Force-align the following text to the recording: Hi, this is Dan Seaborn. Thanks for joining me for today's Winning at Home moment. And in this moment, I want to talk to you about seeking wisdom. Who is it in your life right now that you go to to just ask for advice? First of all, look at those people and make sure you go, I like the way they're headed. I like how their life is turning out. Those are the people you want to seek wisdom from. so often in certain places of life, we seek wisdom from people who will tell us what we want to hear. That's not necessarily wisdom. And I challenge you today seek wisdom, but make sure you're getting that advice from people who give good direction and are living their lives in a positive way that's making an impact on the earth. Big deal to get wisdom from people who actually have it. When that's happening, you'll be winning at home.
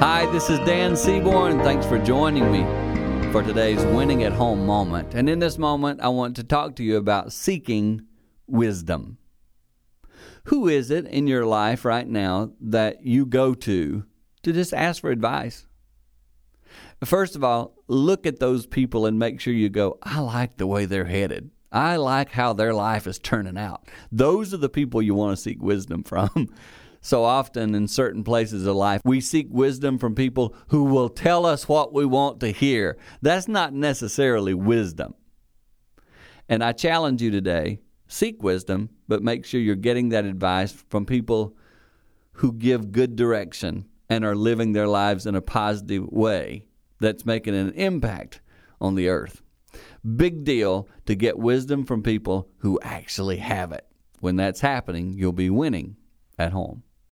Hi, 0.00 0.26
this 0.26 0.48
is 0.48 0.60
Dan 0.60 0.96
Seaborn. 0.96 1.58
Thanks 1.64 1.84
for 1.84 1.98
joining 1.98 2.52
me 2.52 2.62
for 3.32 3.42
today's 3.42 3.84
Winning 3.84 4.22
at 4.22 4.32
Home 4.32 4.64
moment. 4.64 5.12
And 5.16 5.28
in 5.28 5.40
this 5.40 5.58
moment, 5.58 6.00
I 6.00 6.06
want 6.06 6.36
to 6.36 6.44
talk 6.44 6.76
to 6.76 6.84
you 6.84 6.96
about 6.98 7.32
seeking 7.32 8.02
wisdom. 8.46 9.18
Who 10.44 10.68
is 10.68 10.92
it 10.92 11.06
in 11.06 11.26
your 11.26 11.44
life 11.44 11.84
right 11.84 12.06
now 12.06 12.52
that 12.60 13.04
you 13.04 13.26
go 13.26 13.54
to 13.54 14.04
to 14.44 14.52
just 14.52 14.72
ask 14.72 15.00
for 15.00 15.10
advice? 15.10 15.66
First 17.04 17.34
of 17.34 17.42
all, 17.42 17.74
look 17.88 18.24
at 18.24 18.38
those 18.38 18.66
people 18.66 19.04
and 19.04 19.18
make 19.18 19.40
sure 19.40 19.52
you 19.52 19.68
go, 19.68 19.98
I 20.04 20.20
like 20.20 20.58
the 20.58 20.68
way 20.68 20.84
they're 20.84 21.06
headed. 21.06 21.50
I 21.72 21.96
like 21.96 22.30
how 22.30 22.52
their 22.52 22.72
life 22.72 23.08
is 23.08 23.18
turning 23.18 23.58
out. 23.58 23.88
Those 24.12 24.54
are 24.54 24.58
the 24.58 24.68
people 24.68 25.02
you 25.02 25.16
want 25.16 25.36
to 25.36 25.42
seek 25.42 25.60
wisdom 25.60 26.04
from. 26.04 26.54
so 27.08 27.24
often 27.24 27.74
in 27.74 27.88
certain 27.88 28.22
places 28.22 28.66
of 28.66 28.76
life, 28.76 29.00
we 29.02 29.18
seek 29.22 29.46
wisdom 29.48 29.96
from 29.96 30.14
people 30.14 30.54
who 30.68 30.84
will 30.84 31.08
tell 31.08 31.46
us 31.46 31.66
what 31.66 31.94
we 31.94 32.04
want 32.04 32.38
to 32.40 32.50
hear. 32.50 32.98
That's 33.22 33.48
not 33.48 33.72
necessarily 33.72 34.52
wisdom. 34.52 35.14
And 36.50 36.62
I 36.62 36.72
challenge 36.72 37.22
you 37.22 37.30
today 37.30 37.80
seek 38.08 38.42
wisdom, 38.42 38.90
but 39.08 39.22
make 39.22 39.46
sure 39.46 39.58
you're 39.58 39.74
getting 39.74 40.10
that 40.10 40.26
advice 40.26 40.84
from 40.90 41.06
people 41.06 41.56
who 42.32 42.52
give 42.52 42.92
good 42.92 43.16
direction 43.16 43.86
and 44.10 44.22
are 44.22 44.36
living 44.36 44.72
their 44.72 44.86
lives 44.86 45.24
in 45.24 45.34
a 45.34 45.40
positive 45.40 46.06
way 46.08 46.66
that's 47.00 47.24
making 47.24 47.54
an 47.54 47.70
impact 47.70 48.42
on 48.82 48.96
the 48.96 49.08
earth. 49.08 49.40
Big 50.16 50.44
deal 50.44 50.86
to 51.06 51.14
get 51.14 51.38
wisdom 51.38 51.86
from 51.86 52.02
people 52.02 52.50
who 52.58 52.78
actually 52.82 53.38
have 53.38 53.72
it. 53.72 53.86
When 54.20 54.36
that's 54.36 54.60
happening, 54.60 55.14
you'll 55.14 55.32
be 55.32 55.48
winning 55.48 55.96
at 56.38 56.52
home. 56.52 56.82